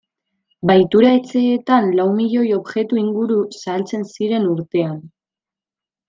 [0.69, 4.97] Bahitura-etxeetan lau milioi objektu inguru saltzen ziren urtean.